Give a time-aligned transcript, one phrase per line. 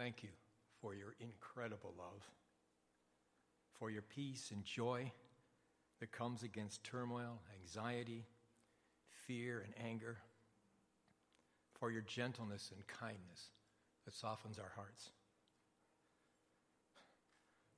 [0.00, 0.30] thank you
[0.80, 2.26] for your incredible love,
[3.78, 5.12] for your peace and joy
[6.00, 8.24] that comes against turmoil, anxiety,
[9.26, 10.16] fear, and anger,
[11.78, 13.50] for your gentleness and kindness
[14.06, 15.10] that softens our hearts,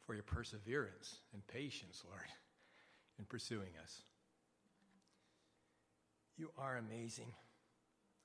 [0.07, 2.23] for your perseverance and patience, Lord,
[3.19, 4.03] in pursuing us.
[6.37, 7.33] You are amazing,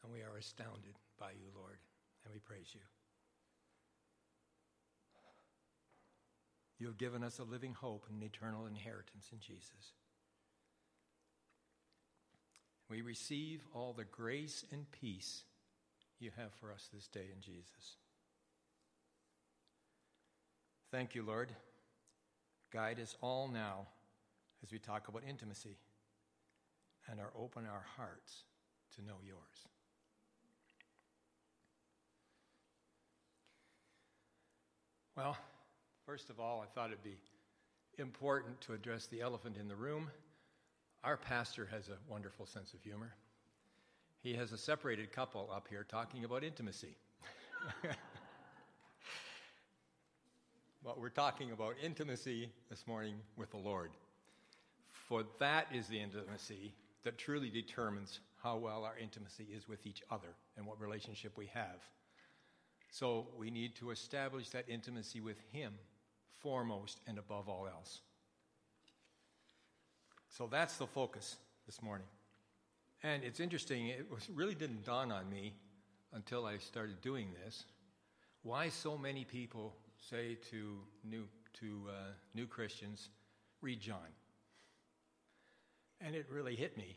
[0.04, 1.80] and we are astounded by you, Lord,
[2.24, 2.82] and we praise you.
[6.80, 9.94] You have given us a living hope and an eternal inheritance in Jesus.
[12.90, 15.44] We receive all the grace and peace
[16.20, 17.98] you have for us this day in Jesus.
[20.92, 21.52] Thank you, Lord.
[22.72, 23.88] Guide us all now
[24.64, 25.78] as we talk about intimacy
[27.10, 28.44] and are open our hearts
[28.96, 29.68] to know yours.
[35.16, 35.36] Well,
[36.08, 37.18] first of all, I thought it'd be
[37.98, 40.10] important to address the elephant in the room.
[41.04, 43.14] Our pastor has a wonderful sense of humor.
[44.22, 46.96] He has a separated couple up here talking about intimacy.
[50.84, 53.92] but we're talking about intimacy this morning with the Lord.
[55.10, 60.02] For that is the intimacy that truly determines how well our intimacy is with each
[60.10, 61.84] other and what relationship we have.
[62.92, 65.74] So we need to establish that intimacy with Him
[66.40, 68.02] foremost and above all else.
[70.30, 72.08] So that's the focus this morning.
[73.04, 75.54] And it's interesting, it was, really didn't dawn on me
[76.14, 77.66] until I started doing this
[78.44, 79.76] why so many people
[80.10, 81.24] say to new,
[81.60, 83.10] to, uh, new Christians,
[83.62, 83.98] read John.
[86.00, 86.96] And it really hit me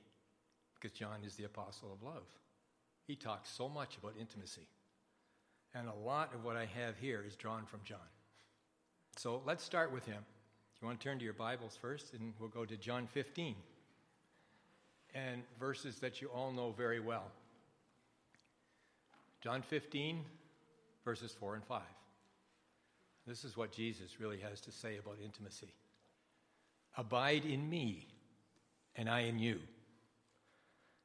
[0.74, 2.22] because John is the apostle of love.
[3.06, 4.68] He talks so much about intimacy.
[5.74, 7.98] And a lot of what I have here is drawn from John.
[9.20, 10.24] So let's start with him.
[10.80, 13.54] You want to turn to your Bibles first, and we'll go to John 15
[15.14, 17.30] and verses that you all know very well.
[19.42, 20.24] John 15,
[21.04, 21.82] verses 4 and 5.
[23.26, 25.74] This is what Jesus really has to say about intimacy
[26.96, 28.06] Abide in me,
[28.96, 29.58] and I in you.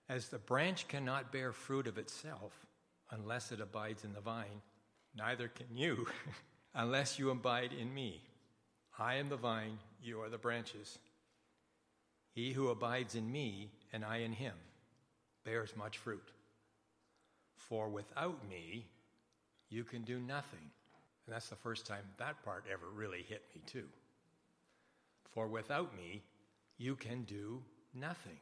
[0.07, 2.65] As the branch cannot bear fruit of itself
[3.11, 4.61] unless it abides in the vine,
[5.17, 6.07] neither can you
[6.75, 8.21] unless you abide in me.
[8.99, 10.99] I am the vine, you are the branches.
[12.33, 14.53] He who abides in me and I in him
[15.45, 16.31] bears much fruit.
[17.55, 18.85] For without me,
[19.69, 20.71] you can do nothing.
[21.25, 23.85] And that's the first time that part ever really hit me, too.
[25.33, 26.21] For without me,
[26.77, 27.61] you can do
[27.93, 28.37] nothing.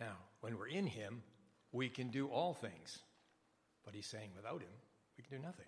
[0.00, 1.22] Now, when we're in Him,
[1.70, 2.98] we can do all things.
[3.84, 4.74] But He's saying without Him,
[5.16, 5.66] we can do nothing.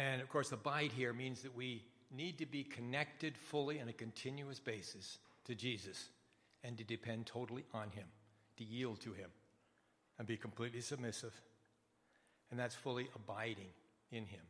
[0.00, 3.92] And of course, abide here means that we need to be connected fully on a
[3.92, 6.08] continuous basis to Jesus
[6.64, 8.06] and to depend totally on Him,
[8.56, 9.28] to yield to Him,
[10.18, 11.38] and be completely submissive.
[12.50, 13.68] And that's fully abiding
[14.10, 14.40] in Him.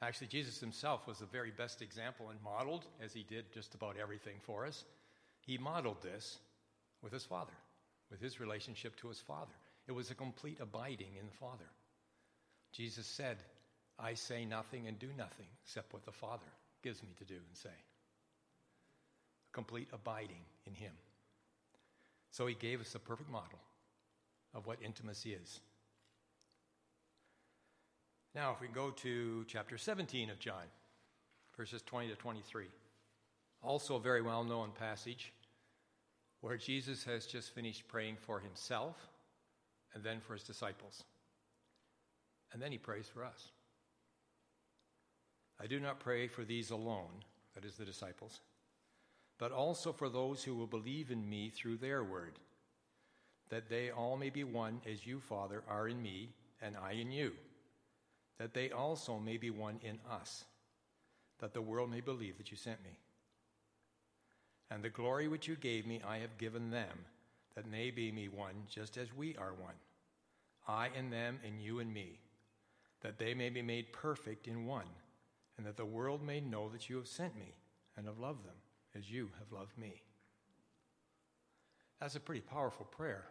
[0.00, 3.96] Actually, Jesus himself was the very best example and modeled, as he did just about
[4.00, 4.84] everything for us.
[5.40, 6.38] He modeled this
[7.02, 7.52] with his Father,
[8.10, 9.54] with his relationship to his Father.
[9.86, 11.64] It was a complete abiding in the Father.
[12.74, 13.36] Jesus said,
[13.98, 16.42] I say nothing and do nothing except what the Father
[16.82, 17.68] gives me to do and say.
[17.68, 20.92] A complete abiding in him.
[22.32, 23.60] So he gave us a perfect model
[24.54, 25.60] of what intimacy is.
[28.34, 30.64] Now, if we go to chapter 17 of John,
[31.56, 32.66] verses 20 to 23,
[33.62, 35.32] also a very well known passage
[36.40, 38.96] where Jesus has just finished praying for himself
[39.94, 41.04] and then for his disciples.
[42.54, 43.50] And then he prays for us.
[45.60, 47.22] I do not pray for these alone,
[47.54, 48.40] that is, the disciples,
[49.38, 52.38] but also for those who will believe in me through their word,
[53.50, 56.30] that they all may be one as you, Father, are in me
[56.62, 57.32] and I in you
[58.38, 60.44] that they also may be one in us,
[61.40, 62.98] that the world may believe that you sent me.
[64.70, 66.98] And the glory which you gave me, I have given them,
[67.54, 69.74] that they may be me one, just as we are one.
[70.66, 72.18] I and them, and you and me,
[73.04, 74.88] that they may be made perfect in one,
[75.58, 77.54] and that the world may know that you have sent me
[77.96, 78.56] and have loved them
[78.96, 80.02] as you have loved me.
[82.00, 83.26] That's a pretty powerful prayer.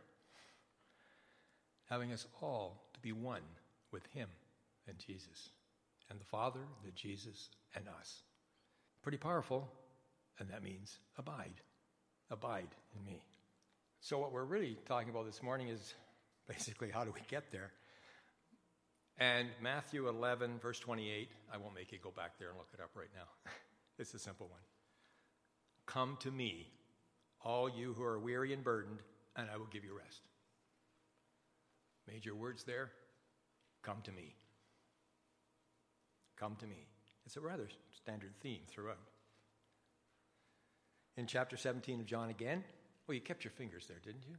[1.89, 3.41] Having us all to be one
[3.91, 4.29] with Him
[4.87, 5.49] and Jesus,
[6.11, 8.21] and the Father, the Jesus, and us.
[9.01, 9.67] Pretty powerful,
[10.39, 11.61] and that means abide.
[12.29, 13.23] Abide in me.
[14.01, 15.95] So, what we're really talking about this morning is
[16.47, 17.71] basically, how do we get there?
[19.19, 22.79] And Matthew 11, verse 28, I won't make you go back there and look it
[22.81, 23.51] up right now.
[23.99, 24.61] it's a simple one.
[25.85, 26.67] Come to me,
[27.43, 29.03] all you who are weary and burdened,
[29.35, 30.21] and I will give you rest.
[32.07, 32.91] Major words there
[33.81, 34.35] come to me.
[36.37, 36.87] Come to me.
[37.25, 38.97] It's a rather standard theme throughout.
[41.15, 42.63] In chapter 17 of John again,
[43.07, 44.35] well, you kept your fingers there, didn't you?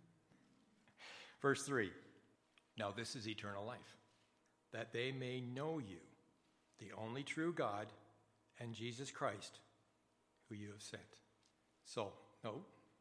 [1.41, 1.91] Verse 3
[2.79, 3.97] Now this is eternal life,
[4.75, 6.01] that they may know you,
[6.81, 7.87] the only true God,
[8.59, 9.61] and Jesus Christ,
[10.49, 11.03] who you have sent.
[11.85, 12.13] So,
[12.43, 12.57] no,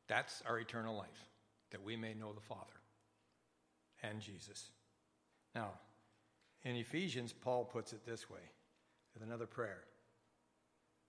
[0.08, 1.28] that's our eternal life,
[1.72, 2.80] that we may know the Father
[4.04, 4.70] and Jesus.
[5.56, 5.72] Now,
[6.64, 8.40] in Ephesians, Paul puts it this way
[9.14, 9.84] with another prayer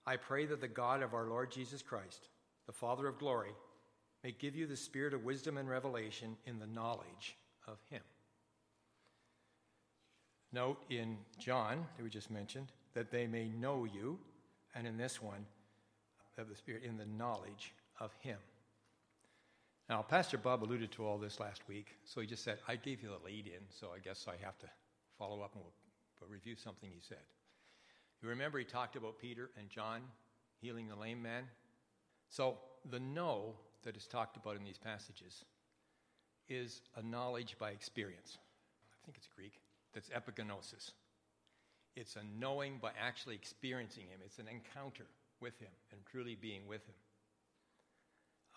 [0.06, 2.28] I pray that the God of our Lord Jesus Christ,
[2.66, 3.52] the Father of glory,
[4.22, 7.36] may give you the spirit of wisdom and revelation in the knowledge
[7.66, 8.02] of Him.
[10.54, 14.16] Note in John, that we just mentioned, that they may know you,
[14.76, 15.44] and in this one,
[16.38, 18.38] of the Spirit, in the knowledge of Him.
[19.88, 23.02] Now, Pastor Bob alluded to all this last week, so he just said, I gave
[23.02, 24.66] you the lead in, so I guess I have to
[25.18, 25.72] follow up and we'll,
[26.26, 27.18] review something he said.
[28.22, 30.00] You remember he talked about Peter and John
[30.62, 31.42] healing the lame man?
[32.30, 32.56] So,
[32.90, 33.52] the know
[33.82, 35.44] that is talked about in these passages
[36.48, 38.38] is a knowledge by experience.
[38.90, 39.60] I think it's Greek.
[39.94, 40.90] That's epigenosis.
[41.96, 45.06] It's a knowing by actually experiencing Him, it's an encounter
[45.40, 46.94] with Him and truly being with Him.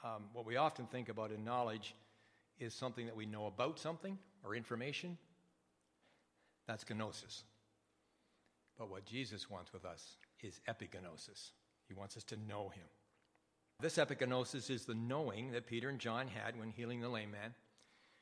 [0.03, 1.95] Um, what we often think about in knowledge
[2.59, 5.17] is something that we know about something or information.
[6.67, 7.43] That's gnosis.
[8.77, 11.51] But what Jesus wants with us is epigenosis.
[11.87, 12.83] He wants us to know him.
[13.79, 17.53] This epigenosis is the knowing that Peter and John had when healing the lame man.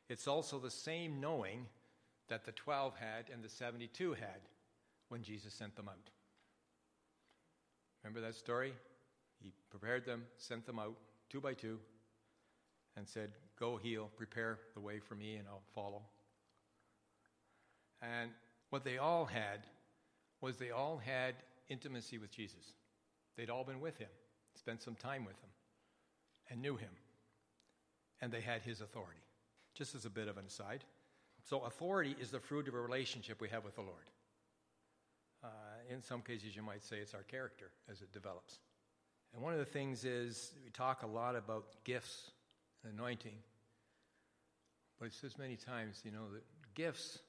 [0.09, 1.65] It's also the same knowing
[2.29, 4.41] that the 12 had and the 72 had
[5.09, 6.09] when Jesus sent them out.
[8.03, 8.73] Remember that story?
[9.41, 10.95] He prepared them, sent them out
[11.29, 11.79] two by two,
[12.95, 16.01] and said, Go heal, prepare the way for me, and I'll follow.
[18.01, 18.31] And
[18.69, 19.61] what they all had
[20.41, 21.35] was they all had
[21.69, 22.73] intimacy with Jesus.
[23.37, 24.09] They'd all been with him,
[24.55, 25.49] spent some time with him,
[26.49, 26.89] and knew him.
[28.21, 29.19] And they had his authority.
[29.73, 30.83] Just as a bit of an aside.
[31.47, 34.09] So, authority is the fruit of a relationship we have with the Lord.
[35.43, 35.47] Uh,
[35.93, 38.57] in some cases, you might say it's our character as it develops.
[39.33, 42.31] And one of the things is we talk a lot about gifts
[42.83, 43.35] and anointing,
[44.99, 46.43] but it says many times, you know, that
[46.73, 47.19] gifts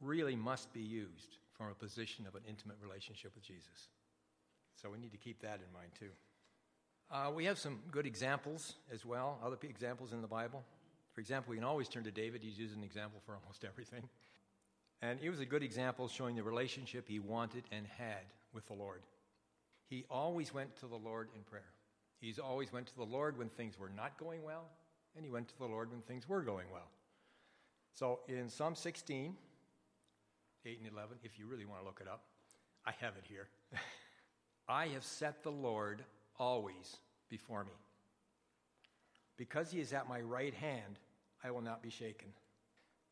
[0.00, 3.88] really must be used from a position of an intimate relationship with Jesus.
[4.80, 6.10] So we need to keep that in mind too.
[7.10, 10.62] Uh, we have some good examples as well, other examples in the Bible.
[11.18, 12.44] For example, we can always turn to David.
[12.44, 14.08] He's used an example for almost everything.
[15.02, 18.22] And he was a good example showing the relationship he wanted and had
[18.54, 19.02] with the Lord.
[19.88, 21.72] He always went to the Lord in prayer.
[22.20, 24.66] He's always went to the Lord when things were not going well,
[25.16, 26.88] and he went to the Lord when things were going well.
[27.94, 29.34] So in Psalm 16,
[30.64, 32.22] 8 and 11, if you really want to look it up,
[32.86, 33.48] I have it here.
[34.68, 36.04] I have set the Lord
[36.38, 36.96] always
[37.28, 37.72] before me.
[39.36, 41.00] Because he is at my right hand,
[41.44, 42.28] I will not be shaken.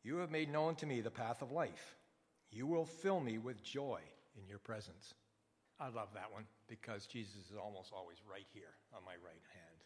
[0.03, 1.95] You have made known to me the path of life.
[2.51, 3.99] You will fill me with joy
[4.39, 5.13] in your presence.
[5.79, 9.79] I love that one because Jesus is almost always right here on my right hand,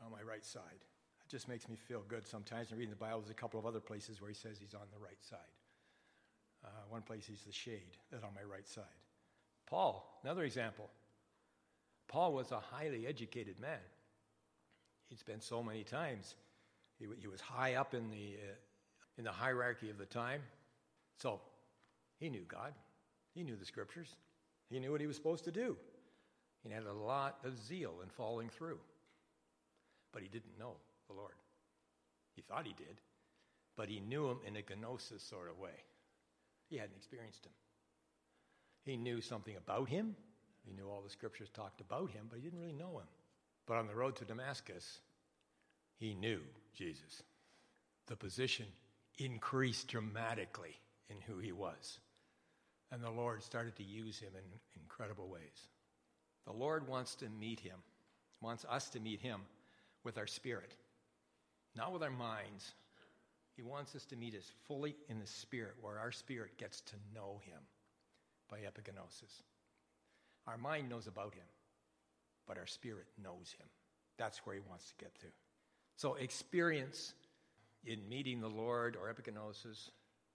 [0.04, 0.62] on my right side.
[0.80, 2.70] It just makes me feel good sometimes.
[2.70, 4.86] And reading the Bible, there's a couple of other places where he says he's on
[4.92, 5.38] the right side.
[6.64, 8.84] Uh, one place he's the shade that on my right side.
[9.66, 10.88] Paul, another example.
[12.08, 13.78] Paul was a highly educated man.
[15.08, 16.34] He'd spent so many times.
[16.98, 18.54] He, he was high up in the, uh,
[19.16, 20.42] in the hierarchy of the time.
[21.16, 21.40] So
[22.18, 22.72] he knew God.
[23.34, 24.16] He knew the scriptures.
[24.70, 25.76] He knew what he was supposed to do.
[26.62, 28.78] He had a lot of zeal in following through.
[30.12, 30.74] But he didn't know
[31.08, 31.34] the Lord.
[32.34, 33.00] He thought he did,
[33.76, 35.84] but he knew him in a gnosis sort of way.
[36.70, 37.52] He hadn't experienced him.
[38.84, 40.14] He knew something about him.
[40.64, 43.06] He knew all the scriptures talked about him, but he didn't really know him.
[43.66, 45.00] But on the road to Damascus,
[45.96, 46.40] he knew
[46.74, 47.22] Jesus.
[48.06, 48.66] The position
[49.18, 50.78] increased dramatically
[51.10, 51.98] in who he was.
[52.90, 55.68] And the Lord started to use him in incredible ways.
[56.46, 57.76] The Lord wants to meet him,
[58.40, 59.42] wants us to meet him
[60.04, 60.74] with our spirit,
[61.76, 62.72] not with our minds.
[63.56, 66.94] He wants us to meet us fully in the spirit, where our spirit gets to
[67.14, 67.60] know him
[68.48, 69.42] by epignosis.
[70.46, 71.44] Our mind knows about him,
[72.46, 73.66] but our spirit knows him.
[74.16, 75.26] That's where he wants to get to.
[75.98, 77.12] So, experience
[77.84, 79.90] in meeting the Lord or epigenosis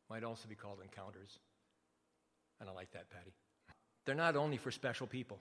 [0.10, 1.39] might also be called encounters.
[2.60, 3.32] And I like that, Patty.
[4.05, 5.39] They're not only for special people,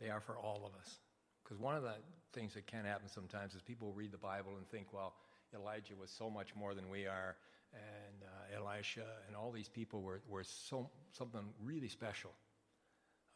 [0.00, 1.00] they are for all of us.
[1.42, 1.94] Because one of the
[2.32, 5.12] things that can happen sometimes is people read the Bible and think, well,
[5.52, 7.34] Elijah was so much more than we are,
[7.72, 12.30] and uh, Elisha and all these people were, were so, something really special.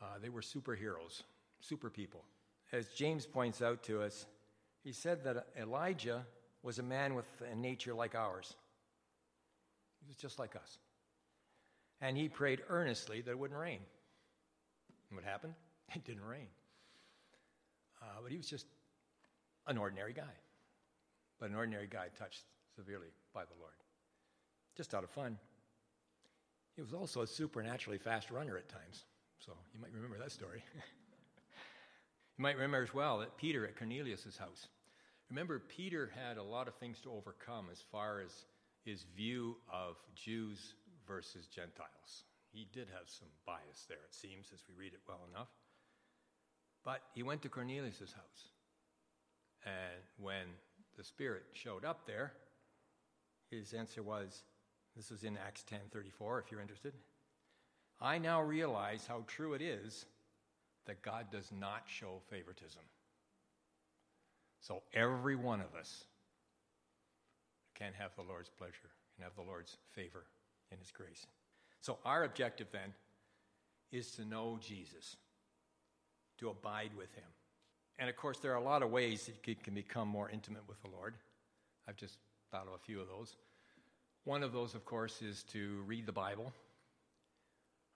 [0.00, 1.24] Uh, they were superheroes,
[1.58, 2.22] super people.
[2.72, 4.26] As James points out to us,
[4.86, 6.24] he said that Elijah
[6.62, 8.54] was a man with a nature like ours.
[10.00, 10.78] He was just like us.
[12.00, 13.80] And he prayed earnestly that it wouldn't rain.
[15.10, 15.54] And what happened?
[15.94, 16.48] It didn't rain.
[18.00, 18.66] Uh, but he was just
[19.66, 20.34] an ordinary guy.
[21.40, 22.42] But an ordinary guy touched
[22.76, 23.74] severely by the Lord.
[24.76, 25.36] Just out of fun.
[26.76, 29.04] He was also a supernaturally fast runner at times.
[29.38, 30.62] So you might remember that story.
[32.38, 34.68] you might remember as well that Peter at Cornelius' house.
[35.30, 38.46] Remember, Peter had a lot of things to overcome as far as
[38.84, 40.74] his view of Jews
[41.06, 42.24] versus Gentiles.
[42.52, 45.48] He did have some bias there, it seems, as we read it well enough.
[46.84, 48.48] But he went to Cornelius' house.
[49.64, 50.46] And when
[50.96, 52.32] the Spirit showed up there,
[53.50, 54.44] his answer was,
[54.96, 56.94] this is in Acts 10:34 if you're interested.
[58.00, 60.06] I now realize how true it is
[60.86, 62.82] that God does not show favoritism.
[64.66, 66.04] So every one of us
[67.76, 70.24] can have the Lord's pleasure, can have the Lord's favor
[70.72, 71.24] in his grace.
[71.80, 72.92] So our objective then
[73.92, 75.16] is to know Jesus
[76.38, 77.24] to abide with Him.
[77.98, 80.62] And of course, there are a lot of ways that you can become more intimate
[80.68, 81.14] with the Lord.
[81.88, 82.18] I've just
[82.50, 83.36] thought of a few of those.
[84.24, 86.52] One of those, of course, is to read the Bible.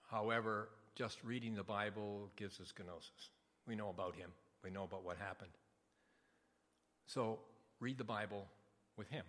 [0.08, 3.30] However, just reading the Bible gives us gnosis.
[3.66, 4.30] We know about Him,
[4.62, 5.50] we know about what happened.
[7.12, 7.40] So,
[7.80, 8.46] read the Bible
[8.96, 9.24] with Him.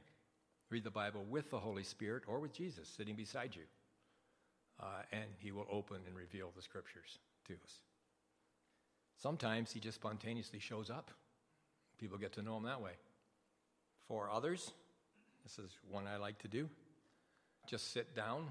[0.69, 3.63] Read the Bible with the Holy Spirit or with Jesus sitting beside you.
[4.79, 7.81] Uh, and He will open and reveal the Scriptures to us.
[9.17, 11.09] Sometimes he just spontaneously shows up.
[11.99, 12.93] People get to know him that way.
[14.07, 14.71] For others,
[15.43, 16.69] this is one I like to do
[17.67, 18.47] just sit down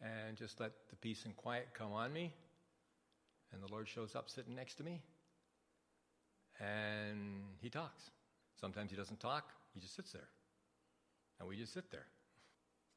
[0.00, 2.32] and just let the peace and quiet come on me.
[3.52, 5.00] And the Lord shows up sitting next to me
[6.60, 8.10] and he talks.
[8.60, 10.28] Sometimes he doesn't talk, he just sits there.
[11.40, 12.06] And we just sit there.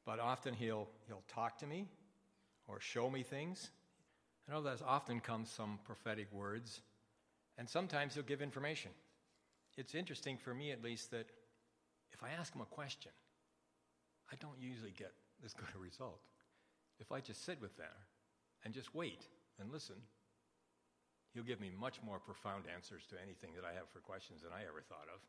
[0.06, 1.88] But often he'll, he'll talk to me
[2.66, 3.70] or show me things
[4.48, 6.80] I know that often comes some prophetic words,
[7.58, 8.90] and sometimes he'll give information.
[9.76, 11.26] It's interesting for me, at least, that
[12.12, 13.12] if I ask him a question,
[14.32, 15.12] I don't usually get
[15.42, 16.20] this good a result.
[16.98, 18.06] If I just sit with there
[18.64, 19.26] and just wait
[19.60, 19.96] and listen,
[21.34, 24.52] he'll give me much more profound answers to anything that I have for questions than
[24.52, 25.20] I ever thought of.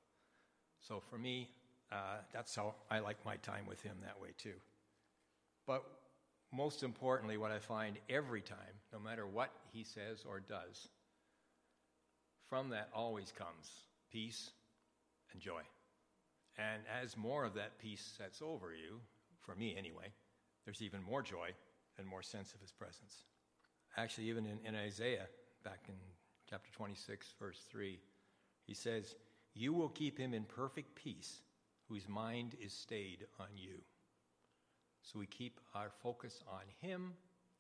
[0.80, 1.50] So for me,
[1.92, 4.56] uh, that's how I like my time with him that way too.
[5.68, 5.84] But
[6.52, 8.58] most importantly, what I find every time,
[8.92, 10.88] no matter what he says or does,
[12.50, 13.70] from that always comes
[14.12, 14.52] peace
[15.32, 15.62] and joy.
[16.58, 19.00] And as more of that peace sets over you,
[19.42, 20.08] for me anyway,
[20.66, 21.50] there's even more joy
[21.98, 23.24] and more sense of his presence.
[23.98, 25.28] Actually, even in, in Isaiah,
[25.64, 25.96] back in
[26.50, 28.00] chapter 26, verse 3,
[28.66, 29.16] he says,
[29.54, 31.42] You will keep him in perfect peace,
[31.88, 33.80] whose mind is stayed on you.
[35.02, 37.14] So we keep our focus on Him,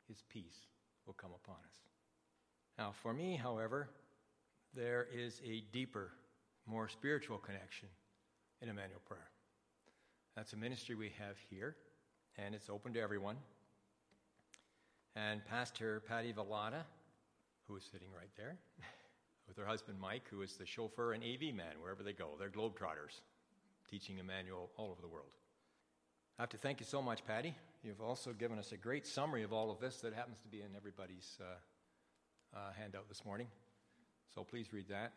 [0.08, 0.68] His peace
[1.06, 1.77] will come upon us.
[2.77, 3.89] Now, for me, however,
[4.75, 6.12] there is a deeper,
[6.68, 7.89] more spiritual connection
[8.62, 9.29] in Emmanuel Prayer.
[10.36, 11.75] That's a ministry we have here,
[12.38, 13.38] and it's open to everyone.
[15.15, 16.84] And Pastor Patty Velotta,
[17.69, 18.57] who is sitting right there,
[19.47, 22.29] with her husband Mike, who is the chauffeur and AV man wherever they go.
[22.38, 23.21] They're globetrotters,
[23.89, 25.29] teaching Emmanuel all over the world.
[26.39, 27.53] I have to thank you so much, Patty.
[27.83, 30.61] You've also given us a great summary of all of this that happens to be
[30.61, 33.47] in everybody's uh, uh, handout this morning.
[34.33, 35.13] So please read that.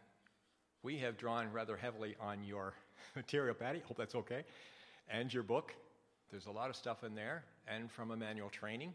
[0.82, 2.74] We have drawn rather heavily on your
[3.16, 3.82] material, Patty.
[3.86, 4.44] Hope that's okay.
[5.08, 5.74] And your book.
[6.30, 8.94] There's a lot of stuff in there, and from Emmanuel training,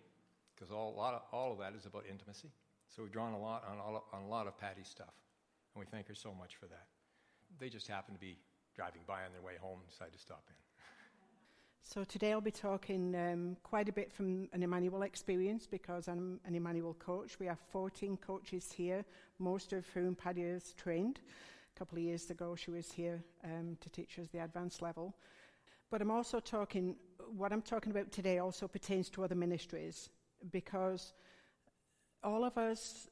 [0.55, 0.95] because all,
[1.31, 2.49] all of that is about intimacy.
[2.87, 5.13] So we've drawn a lot on, on a lot of Patty's stuff,
[5.75, 6.87] and we thank her so much for that.
[7.59, 8.37] They just happen to be
[8.75, 10.55] driving by on their way home and decided to stop in.
[11.89, 16.39] So today I'll be talking um, quite a bit from an Emmanuel experience because I'm
[16.45, 17.39] an Emmanuel coach.
[17.39, 19.05] We have 14 coaches here,
[19.39, 21.21] most of whom Patty has trained.
[21.75, 25.15] A couple of years ago, she was here um, to teach us the advanced level.
[25.89, 26.97] But I'm also talking,
[27.35, 30.09] what I'm talking about today also pertains to other ministries
[30.51, 31.13] because
[32.23, 33.09] all of us,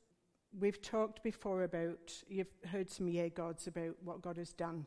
[0.59, 4.85] we've talked before about, you've heard some yeah gods about what God has done.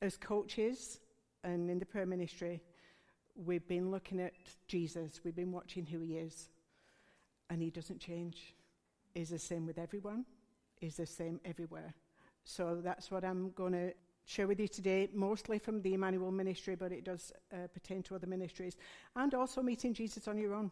[0.00, 1.00] As coaches,
[1.44, 2.60] and in the prayer ministry,
[3.34, 4.34] we've been looking at
[4.68, 6.48] Jesus, we've been watching who he is,
[7.50, 8.54] and he doesn't change.
[9.14, 10.24] He's the same with everyone,
[10.80, 11.94] he's the same everywhere.
[12.44, 13.92] So that's what I'm going to
[14.24, 18.14] share with you today, mostly from the Emmanuel ministry, but it does uh, pertain to
[18.14, 18.76] other ministries,
[19.16, 20.70] and also meeting Jesus on your own.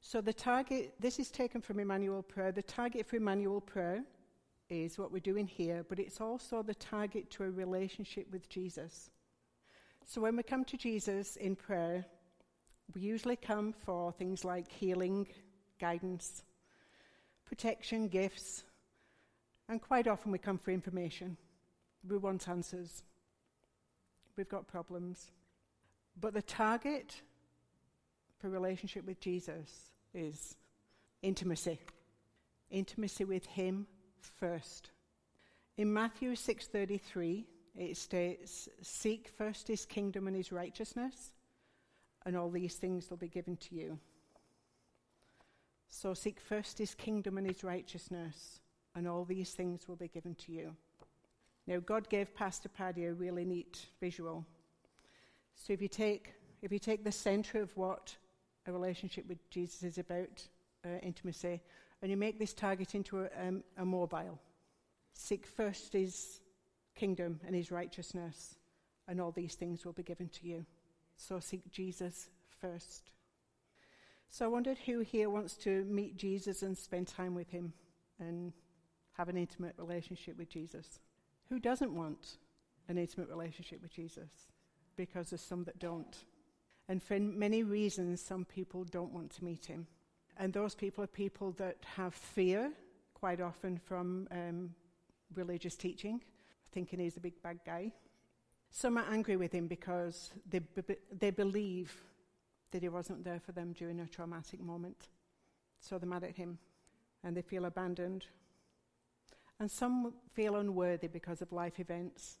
[0.00, 2.52] So the target, this is taken from Emmanuel prayer.
[2.52, 4.02] The target for Emmanuel prayer
[4.68, 9.10] is what we're doing here, but it's also the target to a relationship with Jesus.
[10.06, 12.04] So when we come to Jesus in prayer,
[12.94, 15.28] we usually come for things like healing,
[15.78, 16.42] guidance,
[17.44, 18.64] protection, gifts,
[19.68, 21.36] and quite often we come for information.
[22.08, 23.04] We want answers.
[24.36, 25.30] We've got problems.
[26.18, 27.20] But the target
[28.40, 30.56] for relationship with Jesus is
[31.22, 31.78] intimacy.
[32.70, 33.86] Intimacy with him
[34.20, 34.90] first.
[35.76, 41.32] In Matthew 6:33, it states, "Seek first his kingdom and his righteousness,
[42.24, 44.00] and all these things will be given to you."
[45.88, 48.60] So seek first his kingdom and his righteousness,
[48.94, 50.76] and all these things will be given to you.
[51.66, 54.46] Now, God gave Pastor Patty a really neat visual.
[55.54, 58.16] So if you take if you take the center of what
[58.70, 60.46] a relationship with Jesus is about,
[60.84, 61.60] uh, intimacy,
[62.00, 64.38] and you make this target into a, um, a mobile.
[65.12, 66.40] Seek first his
[66.94, 68.56] kingdom and his righteousness,
[69.08, 70.64] and all these things will be given to you.
[71.16, 73.10] So seek Jesus first.
[74.30, 77.72] So I wondered who here wants to meet Jesus and spend time with him
[78.18, 78.52] and
[79.14, 81.00] have an intimate relationship with Jesus.
[81.48, 82.38] Who doesn't want
[82.88, 84.30] an intimate relationship with Jesus?
[84.96, 86.16] Because there's some that don't.
[86.90, 89.86] And for many reasons, some people don't want to meet him.
[90.36, 92.72] And those people are people that have fear,
[93.14, 94.74] quite often from um,
[95.36, 96.20] religious teaching,
[96.72, 97.92] thinking he's a big bad guy.
[98.72, 101.94] Some are angry with him because they, be- they believe
[102.72, 105.10] that he wasn't there for them during a traumatic moment.
[105.78, 106.58] So they're mad at him
[107.22, 108.26] and they feel abandoned.
[109.60, 112.38] And some feel unworthy because of life events.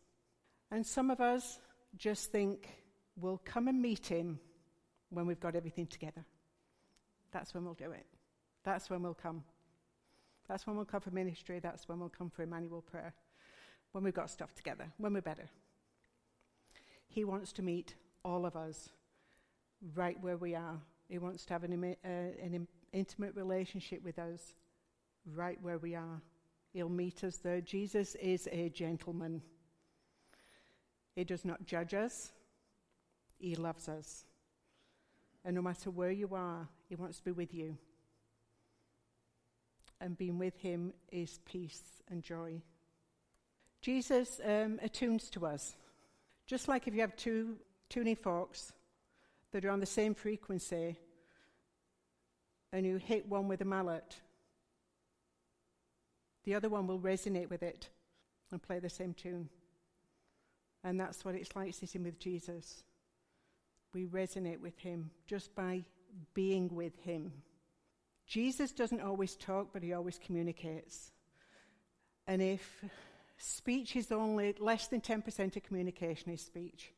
[0.72, 1.60] And some of us
[1.96, 2.79] just think
[3.20, 4.38] we'll come and meet him
[5.10, 6.24] when we've got everything together.
[7.32, 8.06] That's when we'll do it.
[8.64, 9.44] That's when we'll come.
[10.48, 11.60] That's when we'll come for ministry.
[11.60, 13.14] That's when we'll come for Emmanuel prayer.
[13.92, 15.48] When we've got stuff together, when we're better.
[17.08, 18.90] He wants to meet all of us
[19.94, 20.78] right where we are.
[21.08, 24.54] He wants to have an, uh, an intimate relationship with us
[25.34, 26.20] right where we are.
[26.72, 27.60] He'll meet us there.
[27.60, 29.42] Jesus is a gentleman.
[31.16, 32.32] He does not judge us,
[33.40, 34.24] He loves us.
[35.44, 37.76] And no matter where you are, He wants to be with you.
[40.00, 42.60] And being with Him is peace and joy.
[43.80, 45.74] Jesus um, attunes to us.
[46.46, 47.56] Just like if you have two
[47.88, 48.72] tuning forks
[49.52, 50.98] that are on the same frequency
[52.72, 54.16] and you hit one with a mallet,
[56.44, 57.88] the other one will resonate with it
[58.52, 59.48] and play the same tune.
[60.84, 62.84] And that's what it's like sitting with Jesus
[63.92, 65.84] we resonate with him just by
[66.34, 67.32] being with him.
[68.26, 71.10] Jesus doesn't always talk, but he always communicates.
[72.26, 72.84] And if
[73.38, 76.92] speech is only less than 10% of communication is speech,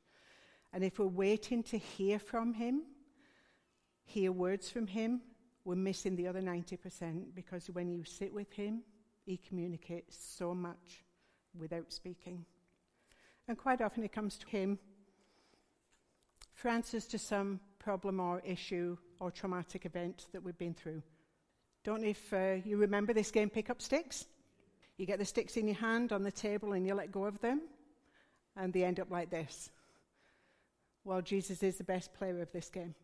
[0.73, 2.83] and if we're waiting to hear from him,
[4.05, 5.23] hear words from him,
[5.65, 8.83] we're missing the other 90% because when you sit with him,
[9.25, 11.05] he communicates so much
[11.59, 12.45] without speaking.
[13.49, 14.79] And quite often it comes to him
[16.63, 21.03] for answers to some problem or issue or traumatic event that we've been through.
[21.83, 24.27] Don't know if uh, you remember this game, Pick Up Sticks.
[24.97, 27.41] You get the sticks in your hand on the table and you let go of
[27.41, 27.63] them,
[28.57, 29.71] and they end up like this.
[31.03, 32.95] Well, Jesus is the best player of this game.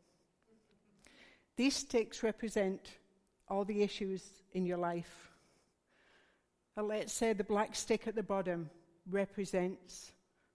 [1.56, 2.92] These sticks represent
[3.48, 5.32] all the issues in your life.
[6.76, 8.70] And let's say the black stick at the bottom
[9.10, 10.12] represents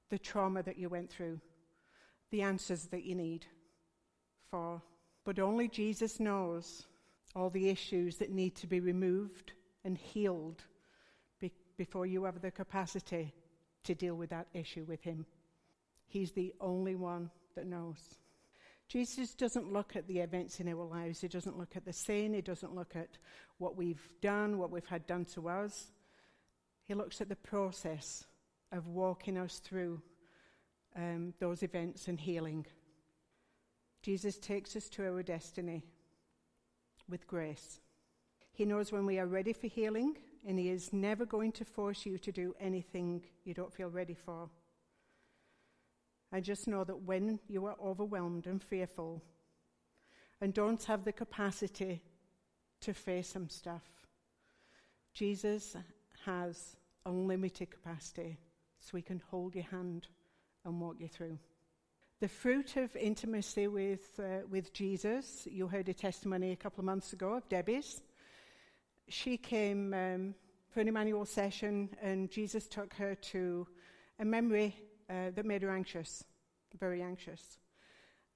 [0.09, 1.41] the trauma that you went through
[2.33, 3.45] the answers that you need
[4.49, 4.81] for.
[5.23, 6.87] But only Jesus knows
[7.35, 9.53] all the issues that need to be removed
[9.85, 10.63] and healed
[11.39, 13.35] be- before you have the capacity
[13.83, 15.27] to deal with that issue with Him.
[16.07, 17.99] He's the only one that knows.
[18.87, 21.21] Jesus doesn't look at the events in our lives.
[21.21, 22.33] He doesn't look at the sin.
[22.33, 23.19] He doesn't look at
[23.59, 25.91] what we've done, what we've had done to us.
[26.85, 28.25] He looks at the process
[28.71, 30.01] of walking us through
[30.95, 32.65] um, those events and healing.
[34.01, 35.83] Jesus takes us to our destiny
[37.09, 37.79] with grace.
[38.51, 42.05] He knows when we are ready for healing, and He is never going to force
[42.05, 44.49] you to do anything you don't feel ready for.
[46.31, 49.21] I just know that when you are overwhelmed and fearful
[50.41, 52.01] and don't have the capacity
[52.81, 53.83] to face some stuff,
[55.13, 55.75] Jesus
[56.25, 56.75] has
[57.05, 58.37] unlimited capacity
[58.79, 60.07] so he can hold your hand
[60.65, 61.37] and walk you through.
[62.19, 66.85] The fruit of intimacy with, uh, with Jesus, you heard a testimony a couple of
[66.85, 68.01] months ago of Debbie's.
[69.09, 70.35] She came um,
[70.69, 73.67] for an Emmanuel session, and Jesus took her to
[74.19, 74.75] a memory
[75.09, 76.23] uh, that made her anxious,
[76.79, 77.59] very anxious.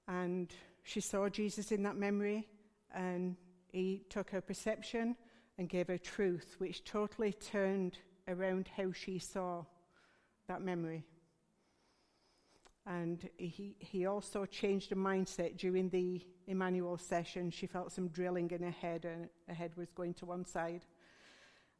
[0.06, 2.46] And she saw Jesus in that memory,
[2.94, 3.36] and
[3.72, 5.16] he took her perception
[5.56, 9.64] and gave her truth, which totally turned around how she saw
[10.46, 11.04] that memory.
[12.88, 17.50] And he, he also changed her mindset during the Emmanuel session.
[17.50, 20.86] She felt some drilling in her head, and her head was going to one side.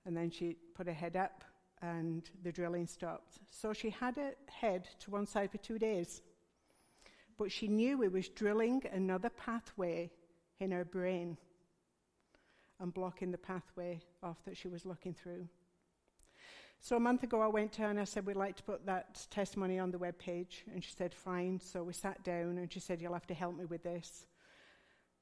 [0.04, 1.44] And then she put her head up,
[1.80, 3.38] and the drilling stopped.
[3.50, 6.20] So she had her head to one side for two days.
[7.38, 10.10] But she knew it was drilling another pathway
[10.60, 11.38] in her brain
[12.80, 15.48] and blocking the pathway off that she was looking through.
[16.80, 18.86] So a month ago, I went to her and I said, We'd like to put
[18.86, 20.64] that testimony on the web page.
[20.72, 21.60] And she said, Fine.
[21.60, 24.26] So we sat down and she said, You'll have to help me with this.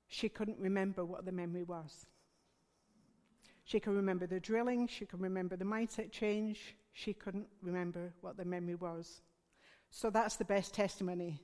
[0.09, 2.07] She couldn't remember what the memory was.
[3.64, 8.37] She could remember the drilling, she could remember the mindset change, she couldn't remember what
[8.37, 9.23] the memory was.
[9.90, 11.40] So that's the best testimony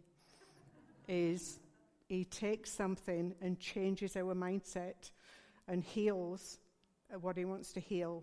[1.09, 1.59] is
[2.07, 5.11] he takes something and changes our mindset
[5.66, 6.59] and heals
[7.20, 8.22] what he wants to heal.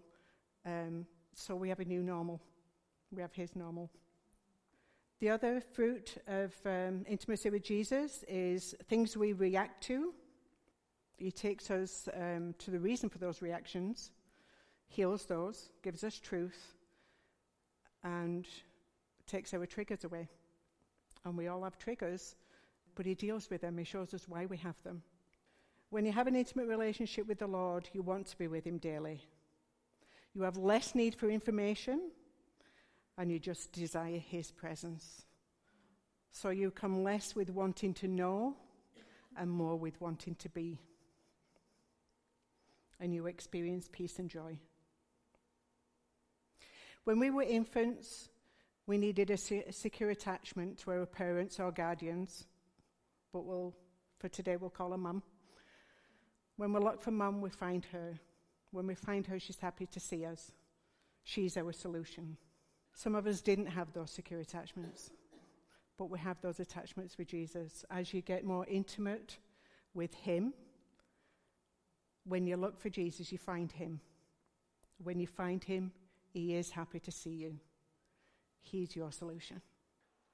[0.65, 1.05] Um,
[1.39, 2.41] so we have a new normal.
[3.11, 3.89] We have his normal.
[5.19, 10.13] The other fruit of um, intimacy with Jesus is things we react to.
[11.17, 14.11] He takes us um, to the reason for those reactions,
[14.87, 16.75] heals those, gives us truth,
[18.03, 18.45] and
[19.25, 20.27] takes our triggers away.
[21.25, 22.35] And we all have triggers,
[22.95, 23.77] but he deals with them.
[23.77, 25.03] He shows us why we have them.
[25.89, 28.77] When you have an intimate relationship with the Lord, you want to be with him
[28.77, 29.21] daily.
[30.39, 32.11] You have less need for information
[33.17, 35.25] and you just desire His presence.
[36.31, 38.55] So you come less with wanting to know
[39.35, 40.79] and more with wanting to be.
[43.01, 44.57] And you experience peace and joy.
[47.03, 48.29] When we were infants,
[48.87, 49.37] we needed a,
[49.73, 52.45] secure attachment to our parents or guardians,
[53.33, 53.75] but we'll,
[54.19, 55.21] for today we'll call her mum.
[56.55, 58.21] When we look for mum, we find her.
[58.71, 60.51] When we find her, she's happy to see us.
[61.23, 62.37] She's our solution.
[62.93, 65.11] Some of us didn't have those secure attachments,
[65.97, 67.85] but we have those attachments with Jesus.
[67.89, 69.37] As you get more intimate
[69.93, 70.53] with Him,
[72.25, 73.99] when you look for Jesus, you find Him.
[75.03, 75.91] When you find Him,
[76.27, 77.59] He is happy to see you.
[78.61, 79.61] He's your solution.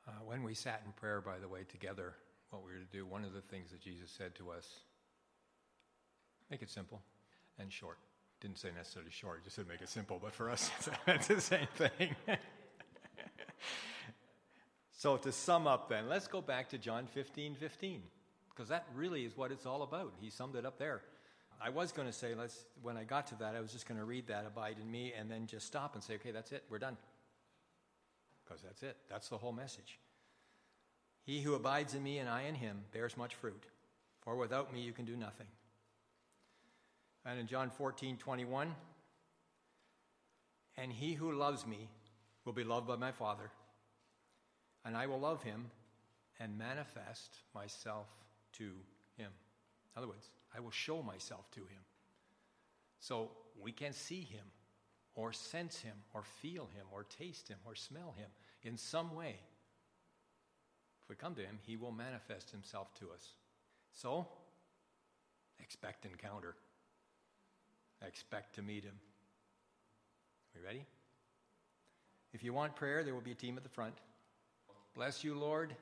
[0.07, 2.13] Uh, when we sat in prayer, by the way, together,
[2.49, 4.81] what we were to do, one of the things that Jesus said to us
[6.49, 7.01] make it simple
[7.59, 7.97] and short.
[8.45, 10.69] Didn't say necessarily short, just said make it simple, but for us,
[11.07, 12.15] it's, the same thing.
[14.91, 18.03] so to sum up then, let's go back to John 15 15,
[18.51, 20.13] because that really is what it's all about.
[20.21, 21.01] He summed it up there.
[21.59, 23.99] I was going to say, let's, when I got to that, I was just going
[23.99, 26.65] to read that, abide in me, and then just stop and say, okay, that's it,
[26.69, 26.97] we're done.
[28.45, 29.97] Because that's it, that's the whole message.
[31.23, 33.63] He who abides in me and I in him bears much fruit,
[34.21, 35.47] for without me you can do nothing.
[37.25, 38.75] And in John 14, 21,
[40.77, 41.89] and he who loves me
[42.43, 43.49] will be loved by my Father,
[44.83, 45.71] and I will love him
[46.39, 48.07] and manifest myself
[48.53, 48.65] to
[49.17, 49.31] him.
[49.95, 51.81] In other words, I will show myself to him.
[52.99, 54.45] So we can see him,
[55.15, 58.27] or sense him, or feel him, or taste him, or smell him
[58.63, 59.35] in some way.
[61.01, 63.33] If we come to him, he will manifest himself to us.
[63.93, 64.27] So,
[65.59, 66.55] expect encounter.
[68.01, 68.97] Expect to meet him.
[70.55, 70.85] Are we ready?
[72.33, 73.95] If you want prayer, there will be a team at the front.
[74.93, 75.75] Bless you, Lord.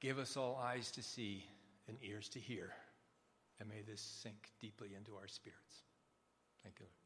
[0.00, 1.44] Give us all eyes to see
[1.88, 2.72] and ears to hear.
[3.58, 5.82] And may this sink deeply into our spirits.
[6.62, 7.05] Thank you, Lord.